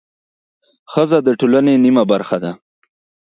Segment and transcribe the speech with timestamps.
[0.91, 2.51] ښځه د ټولنې نیمه برخه ده